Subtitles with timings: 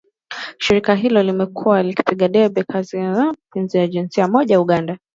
[0.57, 4.97] Shirika hilo limekuwa likipigia debe haki za wapenzi wa jinsia moja nchini Uganda